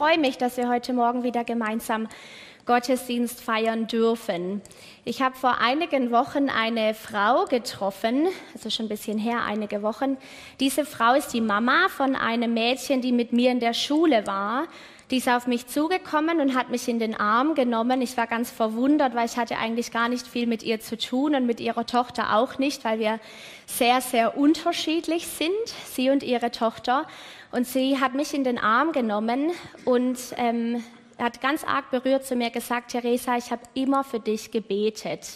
[0.00, 2.08] freue mich, dass wir heute Morgen wieder gemeinsam
[2.64, 4.62] Gottesdienst feiern dürfen.
[5.04, 10.16] Ich habe vor einigen Wochen eine Frau getroffen, also schon ein bisschen her, einige Wochen.
[10.58, 14.68] Diese Frau ist die Mama von einem Mädchen, die mit mir in der Schule war.
[15.10, 18.00] Die ist auf mich zugekommen und hat mich in den Arm genommen.
[18.00, 21.34] Ich war ganz verwundert, weil ich hatte eigentlich gar nicht viel mit ihr zu tun
[21.34, 23.18] und mit ihrer Tochter auch nicht, weil wir
[23.66, 25.50] sehr, sehr unterschiedlich sind,
[25.92, 27.08] sie und ihre Tochter.
[27.50, 29.50] Und sie hat mich in den Arm genommen
[29.84, 30.84] und ähm,
[31.18, 35.26] hat ganz arg berührt zu mir gesagt, Theresa, ich habe immer für dich gebetet.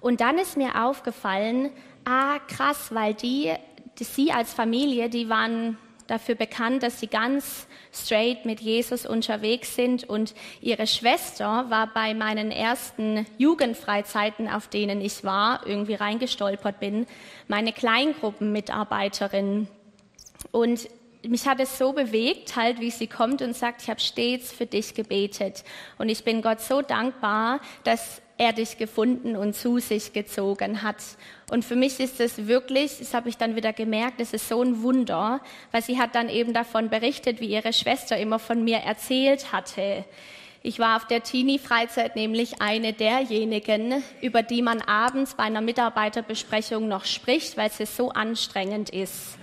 [0.00, 1.70] Und dann ist mir aufgefallen,
[2.04, 3.52] ah krass, weil die,
[4.00, 9.74] die sie als Familie, die waren dafür bekannt, dass sie ganz straight mit Jesus unterwegs
[9.74, 10.04] sind.
[10.04, 17.06] Und ihre Schwester war bei meinen ersten Jugendfreizeiten, auf denen ich war, irgendwie reingestolpert bin,
[17.48, 19.68] meine Kleingruppenmitarbeiterin.
[20.52, 20.88] Und
[21.26, 24.66] mich hat es so bewegt, halt, wie sie kommt und sagt, ich habe stets für
[24.66, 25.64] dich gebetet.
[25.98, 30.96] Und ich bin Gott so dankbar, dass er dich gefunden und zu sich gezogen hat.
[31.50, 34.62] Und für mich ist es wirklich, das habe ich dann wieder gemerkt, es ist so
[34.62, 35.40] ein Wunder,
[35.72, 40.04] weil sie hat dann eben davon berichtet, wie ihre Schwester immer von mir erzählt hatte.
[40.62, 46.88] Ich war auf der Teenie-Freizeit nämlich eine derjenigen, über die man abends bei einer Mitarbeiterbesprechung
[46.88, 49.38] noch spricht, weil es so anstrengend ist.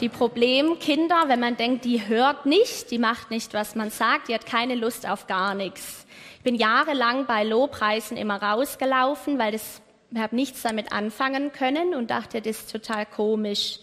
[0.00, 4.34] Die Problemkinder, wenn man denkt, die hört nicht, die macht nicht, was man sagt, die
[4.34, 6.06] hat keine Lust auf gar nichts
[6.46, 12.12] bin jahrelang bei Lobpreisen immer rausgelaufen, weil das, ich habe nichts damit anfangen können und
[12.12, 13.80] dachte, das ist total komisch.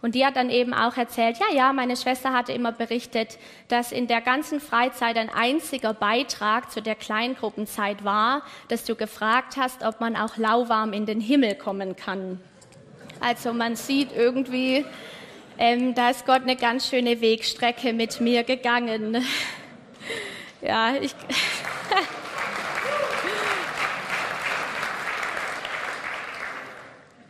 [0.00, 3.92] Und die hat dann eben auch erzählt, ja, ja, meine Schwester hatte immer berichtet, dass
[3.92, 9.84] in der ganzen Freizeit ein einziger Beitrag zu der Kleingruppenzeit war, dass du gefragt hast,
[9.84, 12.40] ob man auch lauwarm in den Himmel kommen kann.
[13.20, 14.84] Also man sieht irgendwie,
[15.56, 19.24] ähm, da ist Gott eine ganz schöne Wegstrecke mit mir gegangen.
[20.62, 21.14] ja, ich.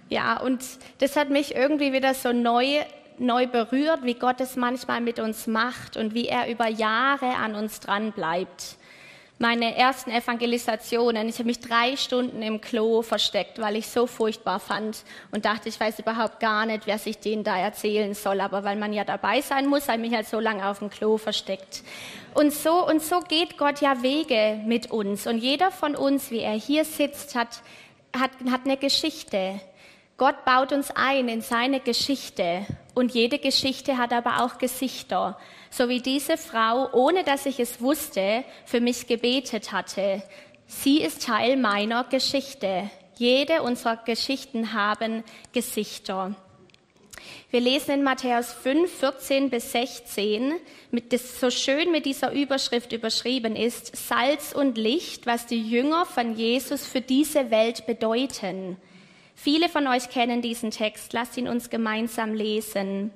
[0.08, 0.62] ja, und
[0.98, 2.84] das hat mich irgendwie wieder so neu,
[3.18, 7.54] neu berührt, wie Gott es manchmal mit uns macht und wie er über Jahre an
[7.54, 8.76] uns dran bleibt
[9.42, 11.28] meine ersten Evangelisationen.
[11.28, 15.68] Ich habe mich drei Stunden im Klo versteckt, weil ich so furchtbar fand und dachte,
[15.68, 18.40] ich weiß überhaupt gar nicht, wer sich denen da erzählen soll.
[18.40, 20.90] Aber weil man ja dabei sein muss, habe ich mich halt so lange auf dem
[20.90, 21.82] Klo versteckt.
[22.34, 25.26] Und so und so geht Gott ja Wege mit uns.
[25.26, 27.62] Und jeder von uns, wie er hier sitzt, hat,
[28.16, 29.60] hat, hat eine Geschichte.
[30.22, 32.64] Gott baut uns ein in seine Geschichte.
[32.94, 35.36] Und jede Geschichte hat aber auch Gesichter
[35.68, 40.22] so wie diese Frau, ohne dass ich es wusste, für mich gebetet hatte.
[40.68, 42.88] Sie ist Teil meiner Geschichte.
[43.16, 46.36] Jede unserer Geschichten haben Gesichter.
[47.50, 50.52] Wir lesen in Matthäus 5, 14 bis 16,
[50.92, 56.06] mit das so schön mit dieser Überschrift überschrieben ist, Salz und Licht, was die Jünger
[56.06, 58.76] von Jesus für diese Welt bedeuten.
[59.34, 61.12] Viele von euch kennen diesen Text.
[61.12, 63.12] Lasst ihn uns gemeinsam lesen.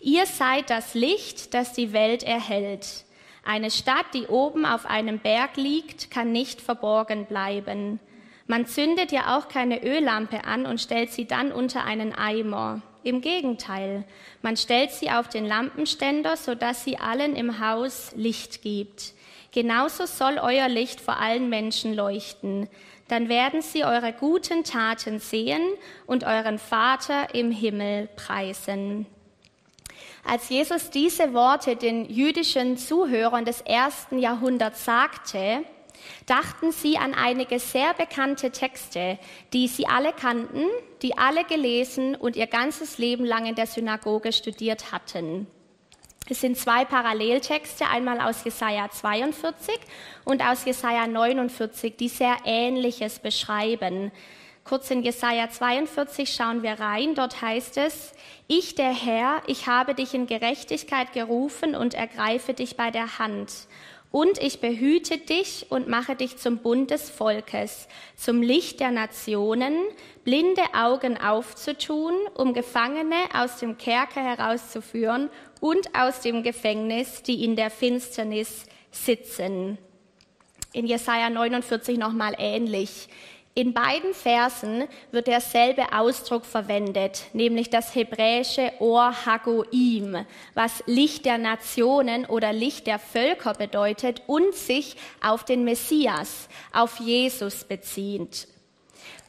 [0.00, 3.04] Ihr seid das Licht, das die Welt erhellt.
[3.44, 8.00] Eine Stadt, die oben auf einem Berg liegt, kann nicht verborgen bleiben.
[8.46, 12.82] Man zündet ja auch keine Öllampe an und stellt sie dann unter einen Eimer.
[13.02, 14.04] Im Gegenteil,
[14.42, 19.12] man stellt sie auf den Lampenständer, sodass sie allen im Haus Licht gibt.
[19.52, 22.68] Genauso soll euer Licht vor allen Menschen leuchten.
[23.08, 25.62] Dann werden sie eure guten Taten sehen
[26.06, 29.06] und euren Vater im Himmel preisen.
[30.26, 35.64] Als Jesus diese Worte den jüdischen Zuhörern des ersten Jahrhunderts sagte,
[36.26, 39.18] dachten sie an einige sehr bekannte Texte,
[39.52, 40.64] die sie alle kannten,
[41.02, 45.46] die alle gelesen und ihr ganzes Leben lang in der Synagoge studiert hatten.
[46.26, 49.78] Es sind zwei Paralleltexte, einmal aus Jesaja 42
[50.24, 54.10] und aus Jesaja 49, die sehr Ähnliches beschreiben.
[54.64, 57.14] Kurz in Jesaja 42 schauen wir rein.
[57.14, 58.12] Dort heißt es,
[58.46, 63.52] ich, der Herr, ich habe dich in Gerechtigkeit gerufen und ergreife dich bei der Hand.
[64.14, 69.74] Und ich behüte dich und mache dich zum Bund des Volkes, zum Licht der Nationen,
[70.22, 75.30] blinde Augen aufzutun, um Gefangene aus dem Kerker herauszuführen
[75.60, 79.78] und aus dem Gefängnis, die in der Finsternis sitzen.
[80.72, 83.08] In Jesaja 49 nochmal ähnlich.
[83.56, 91.38] In beiden Versen wird derselbe Ausdruck verwendet, nämlich das hebräische Or Hagoim, was Licht der
[91.38, 98.48] Nationen oder Licht der Völker bedeutet und sich auf den Messias, auf Jesus bezieht.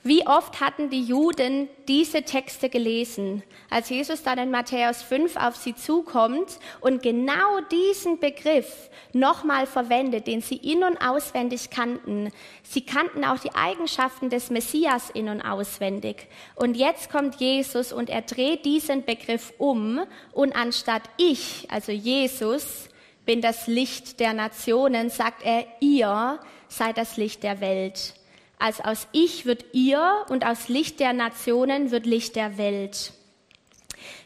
[0.07, 3.41] Wie oft hatten die Juden diese Texte gelesen,
[3.71, 10.27] als Jesus dann in Matthäus 5 auf sie zukommt und genau diesen Begriff nochmal verwendet,
[10.27, 12.31] den sie in- und auswendig kannten.
[12.61, 16.27] Sie kannten auch die Eigenschaften des Messias in- und auswendig.
[16.53, 20.01] Und jetzt kommt Jesus und er dreht diesen Begriff um
[20.33, 22.89] und anstatt ich, also Jesus,
[23.25, 28.13] bin das Licht der Nationen, sagt er, ihr seid das Licht der Welt.
[28.57, 33.13] Als aus Ich wird ihr und aus Licht der Nationen wird Licht der Welt.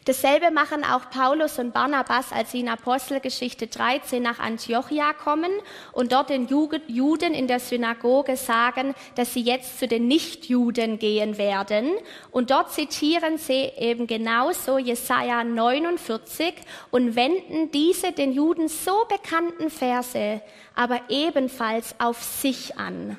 [0.04, 5.50] Dasselbe machen auch Paulus und Barnabas, als sie in Apostelgeschichte 13 nach Antiochia kommen
[5.92, 11.38] und dort den Juden in der Synagoge sagen, dass sie jetzt zu den Nichtjuden gehen
[11.38, 11.90] werden.
[12.30, 16.54] Und dort zitieren sie eben genauso Jesaja 49
[16.90, 20.40] und wenden diese den Juden so bekannten Verse
[20.74, 23.18] aber ebenfalls auf sich an.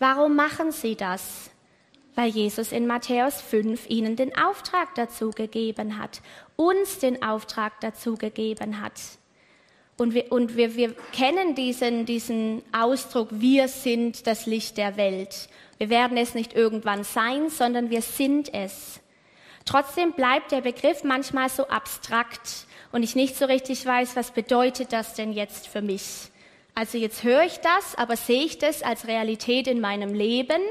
[0.00, 1.50] Warum machen sie das?
[2.14, 6.22] Weil Jesus in Matthäus 5 ihnen den Auftrag dazu gegeben hat,
[6.56, 8.94] uns den Auftrag dazu gegeben hat.
[9.98, 15.50] Und wir, und wir, wir kennen diesen, diesen Ausdruck, wir sind das Licht der Welt.
[15.76, 19.00] Wir werden es nicht irgendwann sein, sondern wir sind es.
[19.66, 24.94] Trotzdem bleibt der Begriff manchmal so abstrakt und ich nicht so richtig weiß, was bedeutet
[24.94, 26.29] das denn jetzt für mich?
[26.80, 30.62] Also jetzt höre ich das, aber sehe ich das als Realität in meinem Leben,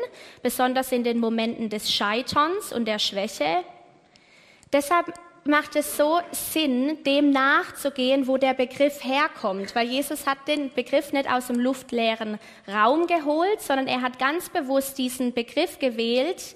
[0.41, 3.63] besonders in den Momenten des Scheiterns und der Schwäche.
[4.73, 5.13] Deshalb
[5.44, 11.13] macht es so Sinn, dem nachzugehen, wo der Begriff herkommt, weil Jesus hat den Begriff
[11.13, 16.55] nicht aus dem luftleeren Raum geholt, sondern er hat ganz bewusst diesen Begriff gewählt,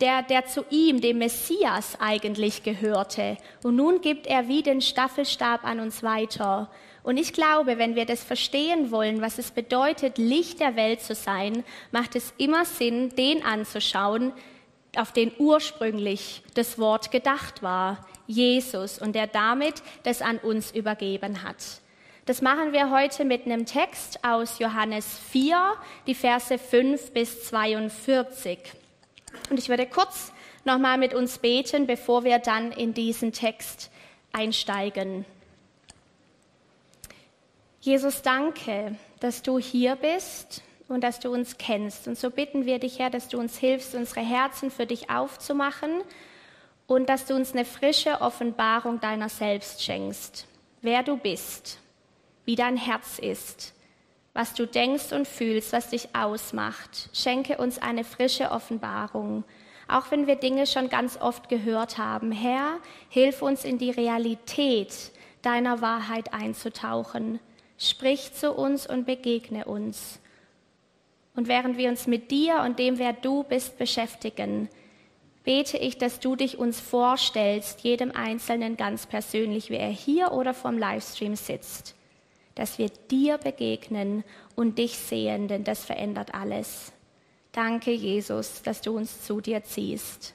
[0.00, 3.36] der, der zu ihm, dem Messias, eigentlich gehörte.
[3.62, 6.68] Und nun gibt er wie den Staffelstab an uns weiter.
[7.02, 11.14] Und ich glaube, wenn wir das verstehen wollen, was es bedeutet, Licht der Welt zu
[11.14, 14.32] sein, macht es immer Sinn, den anzuschauen,
[14.96, 21.42] auf den ursprünglich das Wort gedacht war, Jesus, und der damit das an uns übergeben
[21.42, 21.56] hat.
[22.24, 25.74] Das machen wir heute mit einem Text aus Johannes 4,
[26.06, 28.58] die Verse 5 bis 42.
[29.50, 30.32] Und ich werde kurz
[30.64, 33.90] nochmal mit uns beten, bevor wir dann in diesen Text
[34.32, 35.24] einsteigen.
[37.82, 42.06] Jesus, danke, dass du hier bist und dass du uns kennst.
[42.06, 46.02] Und so bitten wir dich, Herr, dass du uns hilfst, unsere Herzen für dich aufzumachen
[46.86, 50.46] und dass du uns eine frische Offenbarung deiner selbst schenkst.
[50.80, 51.80] Wer du bist,
[52.44, 53.74] wie dein Herz ist,
[54.32, 57.10] was du denkst und fühlst, was dich ausmacht.
[57.12, 59.42] Schenke uns eine frische Offenbarung.
[59.88, 62.30] Auch wenn wir Dinge schon ganz oft gehört haben.
[62.30, 62.78] Herr,
[63.08, 65.10] hilf uns in die Realität
[65.42, 67.40] deiner Wahrheit einzutauchen
[67.82, 70.20] Sprich zu uns und begegne uns.
[71.34, 74.68] Und während wir uns mit dir und dem, wer du bist, beschäftigen,
[75.42, 80.54] bete ich, dass du dich uns vorstellst, jedem Einzelnen ganz persönlich, wie er hier oder
[80.54, 81.96] vom Livestream sitzt,
[82.54, 84.22] dass wir dir begegnen
[84.54, 86.92] und dich sehen, denn das verändert alles.
[87.50, 90.34] Danke, Jesus, dass du uns zu dir ziehst.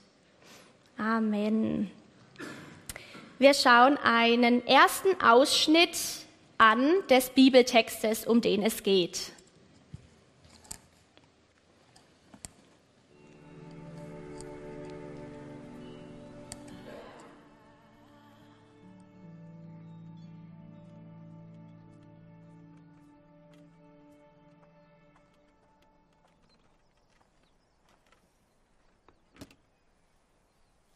[0.97, 1.91] Amen.
[3.39, 6.26] Wir schauen einen ersten Ausschnitt
[6.57, 9.31] an des Bibeltextes, um den es geht.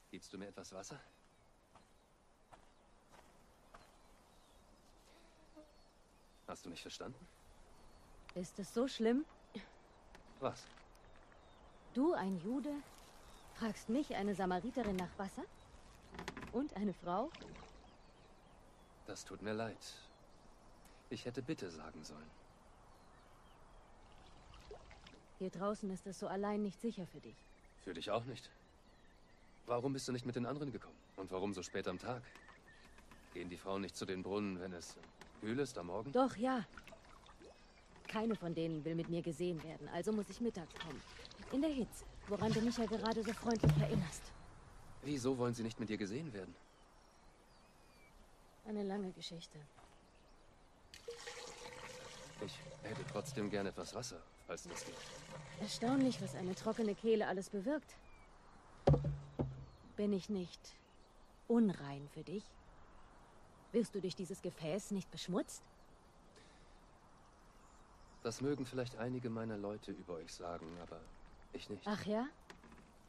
[0.09, 0.99] Gibst du mir etwas Wasser?
[6.51, 7.25] Hast du nicht verstanden?
[8.35, 9.23] Ist es so schlimm?
[10.41, 10.65] Was?
[11.93, 12.73] Du, ein Jude,
[13.55, 15.45] fragst mich, eine Samariterin, nach Wasser?
[16.51, 17.31] Und eine Frau?
[19.05, 19.77] Das tut mir leid.
[21.09, 22.29] Ich hätte bitte sagen sollen.
[25.39, 27.37] Hier draußen ist es so allein nicht sicher für dich.
[27.85, 28.49] Für dich auch nicht.
[29.67, 30.97] Warum bist du nicht mit den anderen gekommen?
[31.15, 32.21] Und warum so spät am Tag?
[33.33, 34.97] Gehen die Frauen nicht zu den Brunnen, wenn es
[35.41, 36.11] kühl ist am Morgen?
[36.11, 36.63] Doch, ja.
[38.07, 41.01] Keine von denen will mit mir gesehen werden, also muss ich mittags kommen.
[41.51, 44.21] In der Hitze, woran du mich ja gerade so freundlich erinnerst.
[45.03, 46.53] Wieso wollen sie nicht mit dir gesehen werden?
[48.65, 49.57] Eine lange Geschichte.
[52.45, 54.95] Ich hätte trotzdem gerne etwas Wasser, falls das geht.
[55.59, 57.95] Erstaunlich, was eine trockene Kehle alles bewirkt.
[59.95, 60.59] Bin ich nicht
[61.47, 62.43] unrein für dich?
[63.71, 65.63] Wirst du durch dieses Gefäß nicht beschmutzt?
[68.23, 70.99] Das mögen vielleicht einige meiner Leute über euch sagen, aber
[71.53, 71.81] ich nicht.
[71.85, 72.27] Ach ja?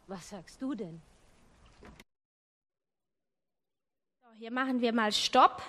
[0.07, 1.00] Was sagst du denn?
[4.38, 5.62] Hier machen wir mal Stopp.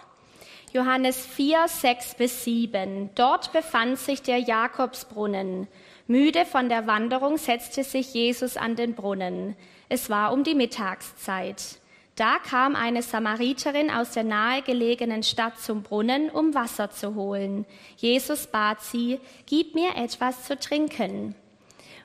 [0.72, 3.12] Johannes 4, 6 bis 7.
[3.14, 5.68] Dort befand sich der Jakobsbrunnen.
[6.08, 9.56] Müde von der Wanderung setzte sich Jesus an den Brunnen.
[9.90, 11.80] Es war um die Mittagszeit.
[12.16, 17.66] Da kam eine Samariterin aus der nahegelegenen Stadt zum Brunnen, um Wasser zu holen.
[17.98, 21.34] Jesus bat sie, gib mir etwas zu trinken.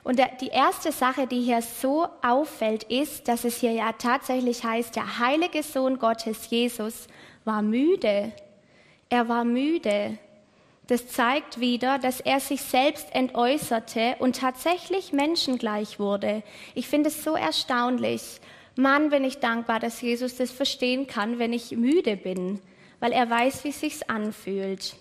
[0.03, 4.95] Und die erste Sache, die hier so auffällt, ist, dass es hier ja tatsächlich heißt,
[4.95, 7.07] der heilige Sohn Gottes, Jesus,
[7.45, 8.31] war müde.
[9.09, 10.17] Er war müde.
[10.87, 16.41] Das zeigt wieder, dass er sich selbst entäußerte und tatsächlich menschengleich wurde.
[16.73, 18.41] Ich finde es so erstaunlich.
[18.79, 22.59] Mann, bin ich dankbar, dass Jesus das verstehen kann, wenn ich müde bin,
[22.99, 24.95] weil er weiß, wie es sich anfühlt.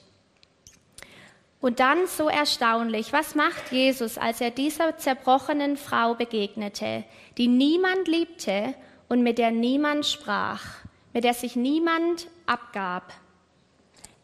[1.61, 7.05] Und dann so erstaunlich, was macht Jesus, als er dieser zerbrochenen Frau begegnete,
[7.37, 8.75] die niemand liebte
[9.09, 10.65] und mit der niemand sprach,
[11.13, 13.13] mit der sich niemand abgab?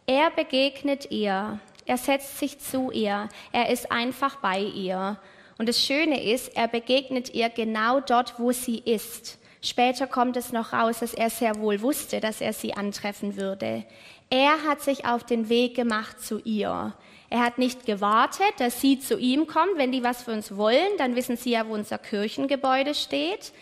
[0.06, 5.18] Er begegnet ihr, er setzt sich zu ihr, er ist einfach bei ihr.
[5.58, 9.38] Und das Schöne ist, er begegnet ihr genau dort, wo sie ist.
[9.64, 13.86] Später kommt es noch raus, dass er sehr wohl wusste, dass er sie antreffen würde.
[14.28, 16.92] Er hat sich auf den Weg gemacht zu ihr.
[17.30, 19.78] Er hat nicht gewartet, dass sie zu ihm kommt.
[19.78, 23.54] Wenn die was für uns wollen, dann wissen sie ja, wo unser Kirchengebäude steht.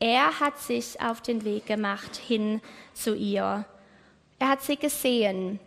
[0.00, 2.62] Er hat sich auf den Weg gemacht hin
[2.94, 3.66] zu ihr.
[4.38, 5.60] Er hat sie gesehen.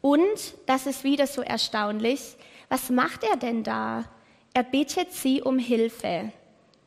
[0.00, 2.34] Und, das ist wieder so erstaunlich,
[2.70, 4.04] was macht er denn da?
[4.54, 6.32] Er bittet sie um Hilfe.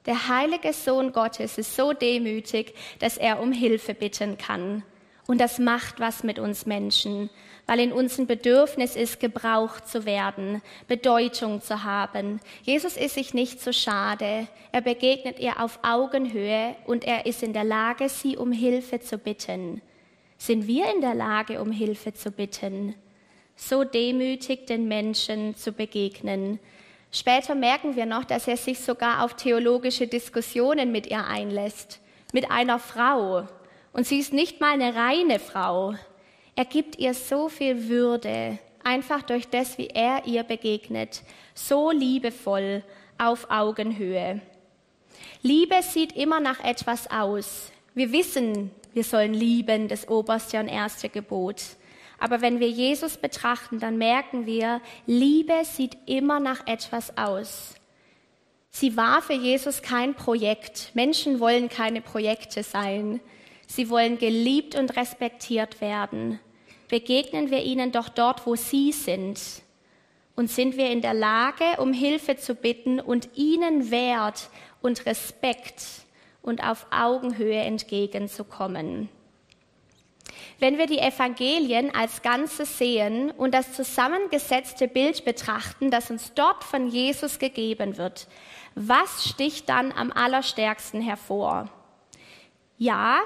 [0.05, 4.83] Der heilige Sohn Gottes ist so demütig, dass er um Hilfe bitten kann.
[5.27, 7.31] Und das macht was mit uns Menschen,
[7.65, 12.39] weil in unserem Bedürfnis ist, gebraucht zu werden, Bedeutung zu haben.
[12.61, 14.47] Jesus ist sich nicht so schade.
[14.71, 19.17] Er begegnet ihr auf Augenhöhe und er ist in der Lage, sie um Hilfe zu
[19.17, 19.81] bitten.
[20.37, 22.93] Sind wir in der Lage, um Hilfe zu bitten?
[23.55, 26.59] So demütig den Menschen zu begegnen,
[27.15, 32.01] Später merken wir noch, dass er sich sogar auf theologische Diskussionen mit ihr einlässt,
[32.33, 33.47] mit einer Frau.
[33.93, 35.95] Und sie ist nicht mal eine reine Frau.
[36.57, 41.21] Er gibt ihr so viel Würde, einfach durch das, wie er ihr begegnet,
[41.53, 42.83] so liebevoll
[43.17, 44.41] auf Augenhöhe.
[45.41, 47.71] Liebe sieht immer nach etwas aus.
[47.93, 51.61] Wir wissen, wir sollen lieben, das oberste und erste Gebot.
[52.25, 57.75] Aber wenn wir Jesus betrachten, dann merken wir, Liebe sieht immer nach etwas aus.
[58.71, 60.89] Sie war für Jesus kein Projekt.
[60.95, 63.19] Menschen wollen keine Projekte sein.
[63.67, 66.39] Sie wollen geliebt und respektiert werden.
[66.87, 69.39] Begegnen wir ihnen doch dort, wo sie sind.
[70.35, 74.49] Und sind wir in der Lage, um Hilfe zu bitten und ihnen Wert
[74.81, 75.83] und Respekt
[76.41, 79.09] und auf Augenhöhe entgegenzukommen.
[80.59, 86.63] Wenn wir die Evangelien als Ganzes sehen und das zusammengesetzte Bild betrachten, das uns dort
[86.63, 88.27] von Jesus gegeben wird,
[88.75, 91.69] was sticht dann am allerstärksten hervor?
[92.77, 93.19] Ja,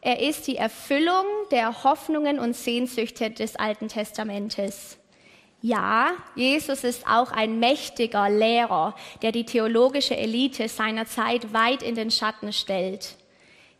[0.00, 4.98] er ist die Erfüllung der Hoffnungen und Sehnsüchte des Alten Testamentes.
[5.62, 11.94] Ja, Jesus ist auch ein mächtiger Lehrer, der die theologische Elite seiner Zeit weit in
[11.94, 13.16] den Schatten stellt.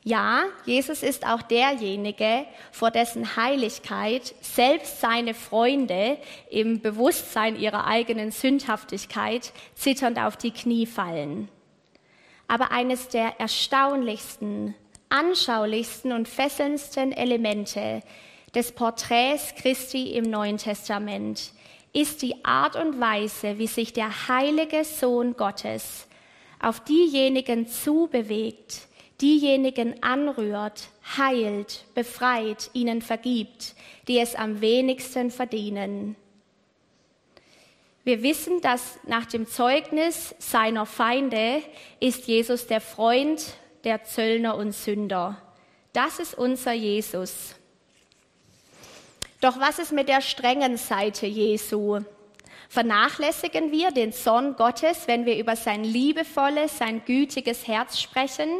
[0.06, 6.18] Ja, Jesus ist auch derjenige, vor dessen Heiligkeit selbst seine Freunde
[6.50, 11.48] im Bewusstsein ihrer eigenen Sündhaftigkeit zitternd auf die Knie fallen.
[12.48, 14.74] Aber eines der erstaunlichsten,
[15.08, 18.02] anschaulichsten und fesselndsten Elemente
[18.54, 21.52] des Porträts Christi im Neuen Testament
[21.94, 26.06] ist die Art und Weise, wie sich der heilige Sohn Gottes
[26.60, 28.88] auf diejenigen zubewegt,
[29.24, 33.74] diejenigen anrührt, heilt, befreit, ihnen vergibt,
[34.06, 36.14] die es am wenigsten verdienen.
[38.04, 41.62] Wir wissen, dass nach dem Zeugnis seiner Feinde
[42.00, 43.54] ist Jesus der Freund
[43.84, 45.40] der Zöllner und Sünder.
[45.94, 47.54] Das ist unser Jesus.
[49.40, 52.00] Doch was ist mit der strengen Seite Jesu?
[52.68, 58.50] Vernachlässigen wir den Zorn Gottes, wenn wir über sein liebevolles, sein gütiges Herz sprechen?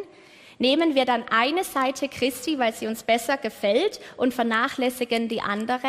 [0.59, 5.89] Nehmen wir dann eine Seite Christi, weil sie uns besser gefällt und vernachlässigen die andere?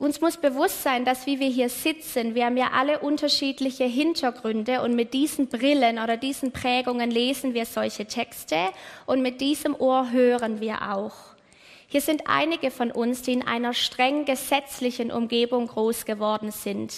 [0.00, 4.80] Uns muss bewusst sein, dass wie wir hier sitzen, wir haben ja alle unterschiedliche Hintergründe
[4.80, 8.56] und mit diesen Brillen oder diesen Prägungen lesen wir solche Texte
[9.04, 11.12] und mit diesem Ohr hören wir auch.
[11.86, 16.94] Hier sind einige von uns, die in einer streng gesetzlichen Umgebung groß geworden sind,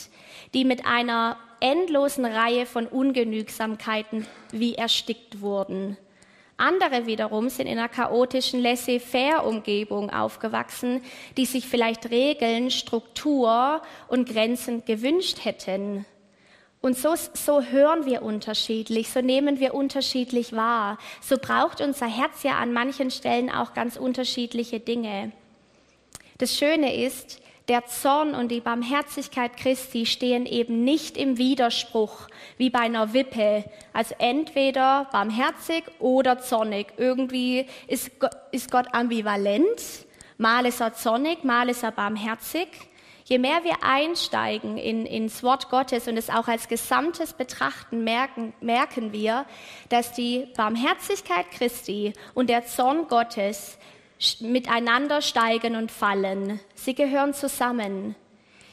[0.55, 5.97] die mit einer endlosen Reihe von Ungenügsamkeiten wie erstickt wurden.
[6.57, 11.03] Andere wiederum sind in einer chaotischen Laissez-faire-Umgebung aufgewachsen,
[11.37, 16.05] die sich vielleicht Regeln, Struktur und Grenzen gewünscht hätten.
[16.81, 20.99] Und so, so hören wir unterschiedlich, so nehmen wir unterschiedlich wahr.
[21.21, 25.33] So braucht unser Herz ja an manchen Stellen auch ganz unterschiedliche Dinge.
[26.39, 32.71] Das Schöne ist, der Zorn und die Barmherzigkeit Christi stehen eben nicht im Widerspruch wie
[32.71, 33.65] bei einer Wippe.
[33.93, 36.89] Also entweder barmherzig oder zornig.
[36.97, 40.07] Irgendwie ist Gott, ist Gott ambivalent.
[40.39, 42.69] Mal ist er zornig, mal ist er barmherzig.
[43.25, 48.53] Je mehr wir einsteigen in, ins Wort Gottes und es auch als Gesamtes betrachten, merken,
[48.61, 49.47] merken wir,
[49.89, 53.79] dass die Barmherzigkeit Christi und der Zorn Gottes
[54.41, 56.61] miteinander steigen und fallen.
[56.75, 58.15] Sie gehören zusammen.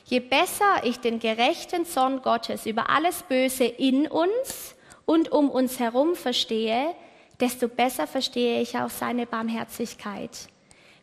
[0.06, 4.75] Je besser ich den gerechten Zorn Gottes über alles Böse in uns
[5.06, 6.96] und um uns herum verstehe,
[7.39, 10.50] desto besser verstehe ich auch seine Barmherzigkeit.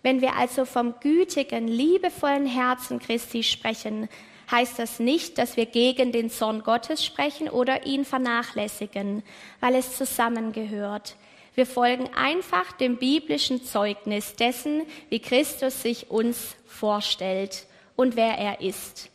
[0.02, 4.08] Wenn wir also vom gütigen, liebevollen Herzen Christi sprechen,
[4.50, 9.22] heißt das nicht, dass wir gegen den Zorn Gottes sprechen oder ihn vernachlässigen,
[9.60, 11.16] weil es zusammengehört.
[11.56, 18.60] Wir folgen einfach dem biblischen Zeugnis dessen, wie Christus sich uns vorstellt und wer er
[18.60, 19.10] ist.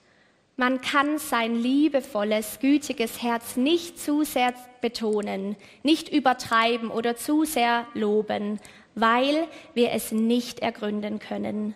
[0.57, 7.85] Man kann sein liebevolles, gütiges Herz nicht zu sehr betonen, nicht übertreiben oder zu sehr
[7.93, 8.59] loben,
[8.95, 11.75] weil wir es nicht ergründen können.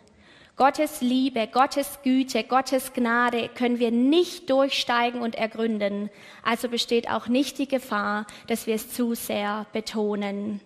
[0.58, 6.10] Gottes Liebe, Gottes Güte, Gottes Gnade können wir nicht durchsteigen und ergründen.
[6.44, 10.62] Also besteht auch nicht die Gefahr, dass wir es zu sehr betonen.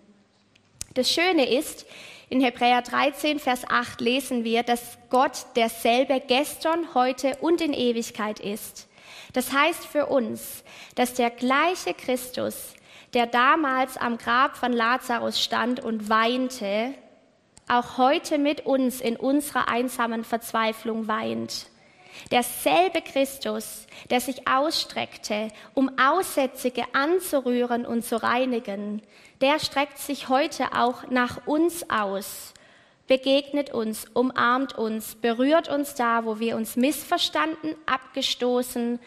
[0.94, 1.86] Das Schöne ist,
[2.28, 8.38] in Hebräer 13, Vers 8 lesen wir, dass Gott derselbe gestern, heute und in Ewigkeit
[8.38, 8.86] ist.
[9.32, 10.62] Das heißt für uns,
[10.94, 12.74] dass der gleiche Christus,
[13.12, 16.94] der damals am Grab von Lazarus stand und weinte,
[17.70, 21.66] auch heute mit uns in unserer einsamen Verzweiflung weint.
[22.30, 29.02] Derselbe Christus, der sich ausstreckte, um Aussätzige anzurühren und zu reinigen,
[29.40, 32.52] der streckt sich heute auch nach uns aus,
[33.06, 38.98] begegnet uns, umarmt uns, berührt uns da, wo wir uns missverstanden, abgestoßen,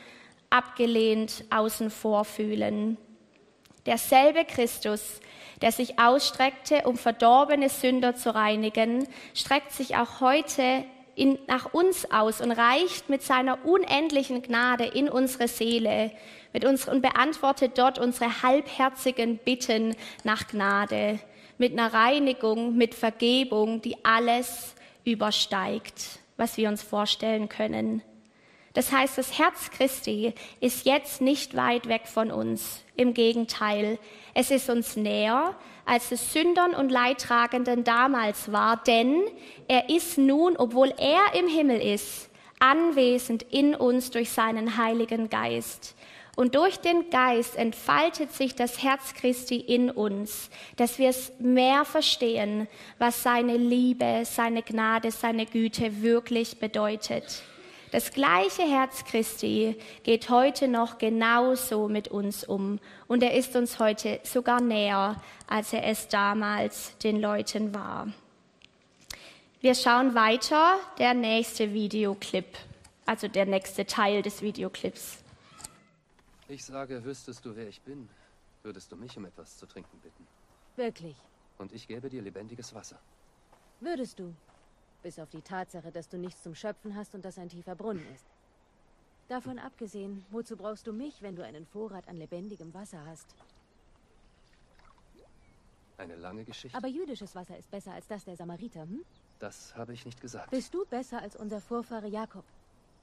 [0.49, 2.97] abgelehnt, außen vor fühlen.
[3.85, 5.19] Derselbe Christus,
[5.63, 10.83] der sich ausstreckte, um verdorbene Sünder zu reinigen, streckt sich auch heute
[11.15, 16.11] in, nach uns aus und reicht mit seiner unendlichen Gnade in unsere Seele
[16.51, 19.95] mit uns und beantwortet dort unsere halbherzigen Bitten
[20.25, 21.19] nach Gnade,
[21.57, 28.01] mit einer Reinigung, mit Vergebung, die alles übersteigt, was wir uns vorstellen können.
[28.73, 32.83] Das heißt, das Herz Christi ist jetzt nicht weit weg von uns.
[32.95, 33.99] Im Gegenteil,
[34.33, 35.55] es ist uns näher,
[35.85, 39.21] als es Sündern und Leidtragenden damals war, denn
[39.67, 45.95] er ist nun, obwohl er im Himmel ist, anwesend in uns durch seinen Heiligen Geist.
[46.35, 51.85] Und durch den Geist entfaltet sich das Herz Christi in uns, dass wir es mehr
[51.85, 57.43] verstehen, was seine Liebe, seine Gnade, seine Güte wirklich bedeutet.
[57.93, 63.77] Das gleiche Herz Christi geht heute noch genauso mit uns um und er ist uns
[63.77, 68.07] heute sogar näher, als er es damals den Leuten war.
[69.61, 72.57] Wir schauen weiter, der nächste Videoclip,
[73.05, 75.19] also der nächste Teil des Videoclips.
[76.47, 78.09] Ich sage, wüsstest du, wer ich bin,
[78.63, 80.27] würdest du mich um etwas zu trinken bitten.
[80.77, 81.15] Wirklich.
[81.59, 82.97] Und ich gäbe dir lebendiges Wasser.
[83.81, 84.33] Würdest du?
[85.03, 88.05] Bis auf die Tatsache, dass du nichts zum Schöpfen hast und dass ein tiefer Brunnen
[88.15, 88.25] ist.
[89.27, 93.35] Davon abgesehen, wozu brauchst du mich, wenn du einen Vorrat an lebendigem Wasser hast?
[95.97, 96.77] Eine lange Geschichte.
[96.77, 99.03] Aber jüdisches Wasser ist besser als das der Samariter, hm?
[99.39, 100.51] Das habe ich nicht gesagt.
[100.51, 102.45] Bist du besser als unser Vorfahre Jakob,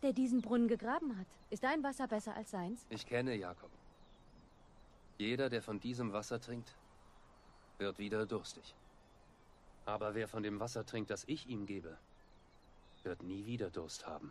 [0.02, 1.26] der diesen Brunnen gegraben hat?
[1.50, 2.86] Ist dein Wasser besser als seins?
[2.88, 3.70] Ich kenne Jakob.
[5.18, 6.74] Jeder, der von diesem Wasser trinkt,
[7.78, 8.74] wird wieder durstig.
[9.90, 11.98] Aber wer von dem Wasser trinkt, das ich ihm gebe,
[13.02, 14.30] wird nie wieder Durst haben.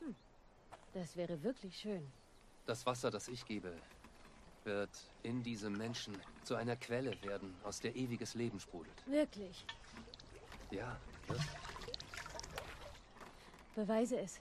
[0.00, 0.16] Hm.
[0.94, 2.10] Das wäre wirklich schön.
[2.66, 3.72] Das Wasser, das ich gebe,
[4.64, 4.90] wird
[5.22, 9.06] in diesem Menschen zu einer Quelle werden, aus der ewiges Leben sprudelt.
[9.06, 9.64] Wirklich?
[10.72, 10.96] Ja,
[11.28, 11.46] wirklich.
[13.76, 14.40] Beweise es.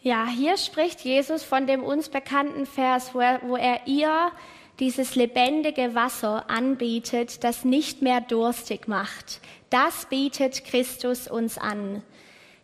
[0.00, 4.32] Ja, hier spricht Jesus von dem uns bekannten Vers, wo er, wo er ihr
[4.80, 9.40] dieses lebendige Wasser anbietet, das nicht mehr durstig macht.
[9.68, 12.02] Das bietet Christus uns an.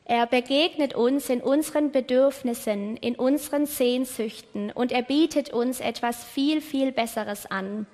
[0.07, 6.61] Er begegnet uns in unseren Bedürfnissen, in unseren Sehnsüchten und er bietet uns etwas viel,
[6.61, 7.87] viel Besseres an.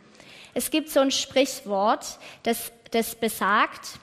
[0.55, 3.99] Es gibt so ein Sprichwort, das, das besagt,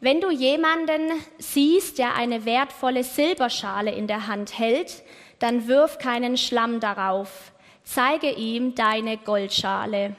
[0.00, 5.02] wenn du jemanden siehst, der eine wertvolle Silberschale in der Hand hält,
[5.38, 7.52] dann wirf keinen Schlamm darauf.
[7.92, 10.14] Zeige ihm deine Goldschale.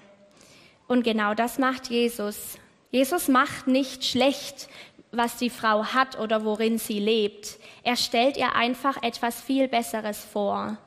[0.90, 2.58] Und genau das macht Jesus.
[2.92, 4.68] Jesus macht nicht schlecht,
[5.14, 7.58] was die Frau hat oder worin sie lebt.
[7.84, 10.80] Er stellt ihr einfach etwas viel Besseres vor.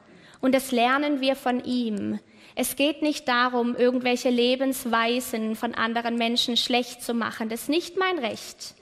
[0.43, 2.21] Und das lernen wir von ihm.
[2.55, 7.49] Es geht nicht darum, irgendwelche Lebensweisen von anderen Menschen schlecht zu machen.
[7.49, 8.75] Das ist nicht mein Recht.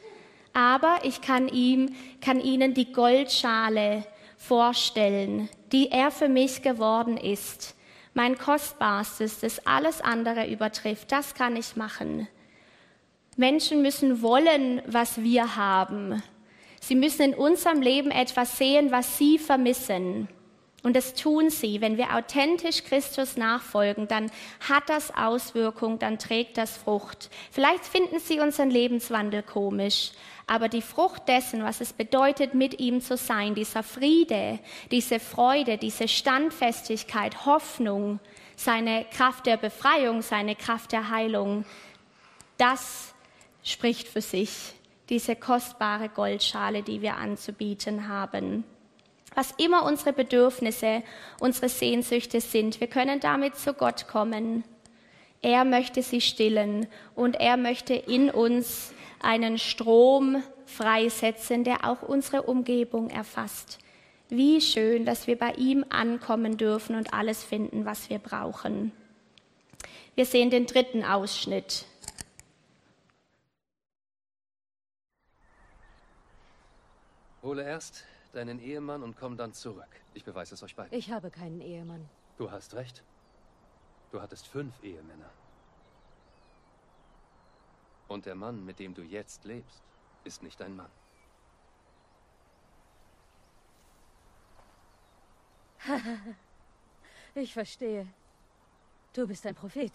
[0.53, 4.05] Aber ich kann ihm, kann ihnen die Goldschale
[4.37, 7.77] vorstellen, die er für mich geworden ist.
[8.15, 11.11] Mein Kostbarstes, das alles andere übertrifft.
[11.13, 12.29] Das kann ich machen.
[13.37, 16.23] Menschen müssen wollen, was wir haben.
[16.81, 20.29] Sie müssen in unserem Leben etwas sehen, was sie vermissen.
[20.83, 21.81] Und das tun sie.
[21.81, 24.31] Wenn wir authentisch Christus nachfolgen, dann
[24.69, 27.31] hat das Auswirkungen, dann trägt das Frucht.
[27.53, 30.11] Vielleicht finden sie unseren Lebenswandel komisch,
[30.49, 34.59] aber die Frucht dessen, was es bedeutet, mit ihm zu sein, dieser Friede,
[34.91, 38.19] diese Freude, diese Standfestigkeit, Hoffnung,
[38.57, 41.65] seine Kraft der Befreiung, seine Kraft der Heilung,
[42.59, 43.15] das
[43.63, 44.73] spricht für sich,
[45.09, 48.65] diese kostbare Goldschale, die wir anzubieten haben.
[49.35, 51.03] Was immer unsere Bedürfnisse,
[51.41, 54.65] unsere Sehnsüchte sind, wir können damit zu Gott kommen.
[55.41, 62.43] Er möchte sie stillen und er möchte in uns einen Strom freisetzen, der auch unsere
[62.43, 63.79] Umgebung erfasst.
[64.29, 68.93] Wie schön, dass wir bei ihm ankommen dürfen und alles finden, was wir brauchen.
[70.15, 71.87] Wir sehen den dritten Ausschnitt.
[77.43, 80.01] Hole erst deinen Ehemann und komm dann zurück.
[80.15, 80.97] Ich beweise es euch beiden.
[80.97, 82.09] Ich habe keinen Ehemann.
[82.39, 83.05] Du hast recht.
[84.11, 85.31] Du hattest fünf Ehemänner.
[88.09, 89.83] Und der Mann, mit dem du jetzt lebst,
[90.25, 90.91] ist nicht dein Mann.
[97.35, 98.07] ich verstehe.
[99.15, 99.93] Du bist ein Prophet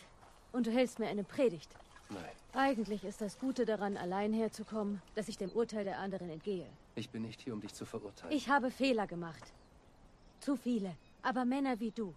[0.52, 1.76] und du hältst mir eine Predigt.
[2.10, 2.24] Nein.
[2.54, 6.68] Eigentlich ist das Gute daran, allein herzukommen, dass ich dem Urteil der anderen entgehe.
[6.98, 8.36] Ich bin nicht hier, um dich zu verurteilen.
[8.36, 9.54] Ich habe Fehler gemacht.
[10.40, 10.96] Zu viele.
[11.22, 12.14] Aber Männer wie du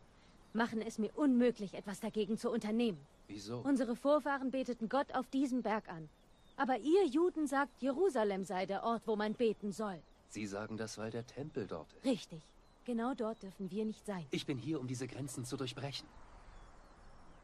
[0.53, 2.99] machen es mir unmöglich, etwas dagegen zu unternehmen.
[3.29, 3.59] Wieso?
[3.59, 6.09] Unsere Vorfahren beteten Gott auf diesem Berg an.
[6.57, 10.01] Aber ihr Juden sagt, Jerusalem sei der Ort, wo man beten soll.
[10.29, 12.05] Sie sagen das, weil der Tempel dort ist.
[12.05, 12.43] Richtig.
[12.85, 14.27] Genau dort dürfen wir nicht sein.
[14.31, 16.09] Ich bin hier, um diese Grenzen zu durchbrechen.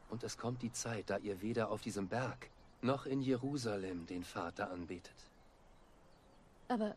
[0.08, 2.50] Und es kommt die Zeit, da ihr weder auf diesem Berg
[2.82, 5.30] noch in Jerusalem den Vater anbetet.
[6.68, 6.96] Aber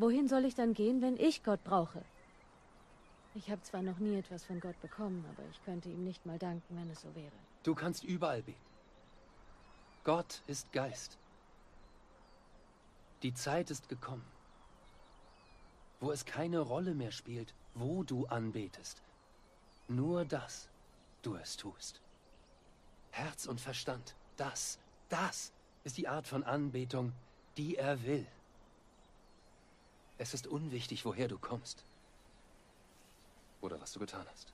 [0.00, 2.02] Wohin soll ich dann gehen, wenn ich Gott brauche?
[3.34, 6.38] Ich habe zwar noch nie etwas von Gott bekommen, aber ich könnte ihm nicht mal
[6.38, 7.36] danken, wenn es so wäre.
[7.64, 8.58] Du kannst überall beten.
[10.02, 11.18] Gott ist Geist.
[13.22, 14.24] Die Zeit ist gekommen,
[16.00, 19.02] wo es keine Rolle mehr spielt, wo du anbetest.
[19.86, 20.70] Nur das
[21.20, 22.00] du es tust.
[23.10, 24.78] Herz und Verstand, das,
[25.10, 25.52] das
[25.84, 27.12] ist die Art von Anbetung,
[27.58, 28.26] die er will.
[30.20, 31.82] Es ist unwichtig, woher du kommst.
[33.62, 34.52] Oder was du getan hast.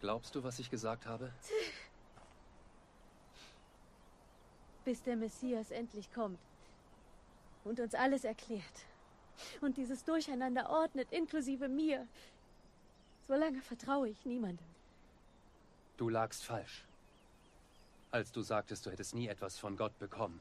[0.00, 1.30] Glaubst du, was ich gesagt habe?
[4.86, 6.38] Bis der Messias endlich kommt
[7.64, 8.86] und uns alles erklärt
[9.60, 12.06] und dieses Durcheinander ordnet, inklusive mir.
[13.26, 14.66] Solange vertraue ich niemandem.
[15.96, 16.84] Du lagst falsch,
[18.10, 20.40] als du sagtest, du hättest nie etwas von Gott bekommen.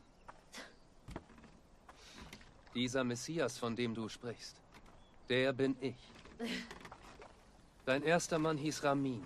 [2.74, 4.56] Dieser Messias, von dem du sprichst,
[5.30, 5.98] der bin ich.
[7.86, 9.26] Dein erster Mann hieß Ramin.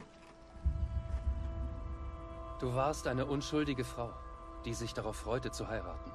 [2.60, 4.14] Du warst eine unschuldige Frau,
[4.66, 6.12] die sich darauf freute zu heiraten.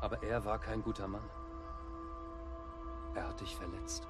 [0.00, 1.28] Aber er war kein guter Mann.
[3.18, 4.06] Er hat dich verletzt.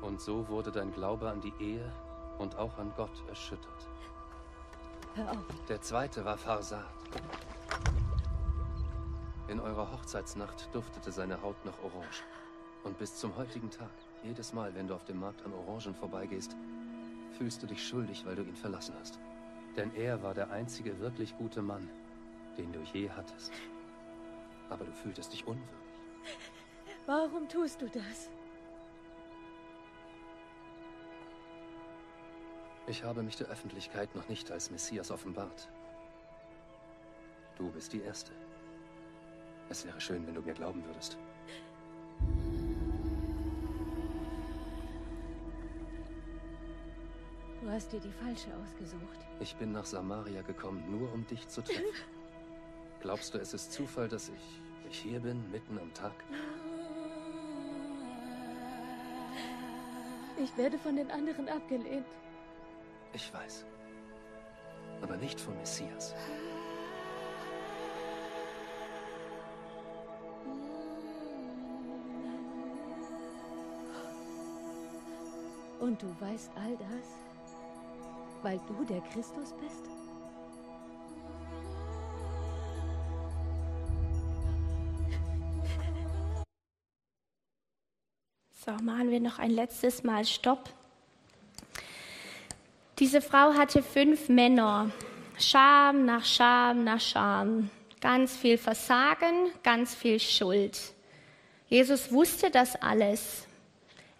[0.00, 1.92] Und so wurde dein Glaube an die Ehe
[2.38, 3.86] und auch an Gott erschüttert.
[5.14, 5.36] Hör auf.
[5.68, 6.86] Der zweite war Farsad.
[9.48, 12.22] In eurer Hochzeitsnacht duftete seine Haut nach Orange.
[12.82, 13.90] Und bis zum heutigen Tag,
[14.22, 16.56] jedes Mal, wenn du auf dem Markt an Orangen vorbeigehst,
[17.36, 19.18] fühlst du dich schuldig, weil du ihn verlassen hast.
[19.76, 21.90] Denn er war der einzige wirklich gute Mann,
[22.56, 23.52] den du je hattest.
[24.70, 25.77] Aber du fühltest dich unwürdig.
[27.08, 28.28] Warum tust du das?
[32.86, 35.70] Ich habe mich der Öffentlichkeit noch nicht als Messias offenbart.
[37.56, 38.32] Du bist die Erste.
[39.70, 41.16] Es wäre schön, wenn du mir glauben würdest.
[47.62, 49.18] Du hast dir die falsche ausgesucht.
[49.40, 51.84] Ich bin nach Samaria gekommen, nur um dich zu treffen.
[53.00, 56.12] Glaubst du, es ist Zufall, dass ich, ich hier bin, mitten am Tag?
[60.40, 62.06] Ich werde von den anderen abgelehnt.
[63.12, 63.64] Ich weiß.
[65.02, 66.14] Aber nicht vom Messias.
[75.80, 77.08] Und du weißt all das,
[78.42, 79.88] weil du der Christus bist?
[88.68, 90.68] So, machen wir noch ein letztes Mal Stopp.
[92.98, 94.90] Diese Frau hatte fünf Männer.
[95.38, 97.70] Scham nach Scham nach Scham.
[98.02, 100.78] Ganz viel Versagen, ganz viel Schuld.
[101.70, 103.46] Jesus wusste das alles.